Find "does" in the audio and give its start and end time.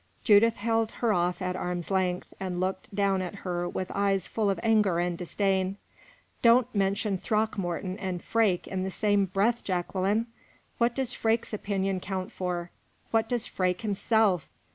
10.95-11.13, 13.29-13.45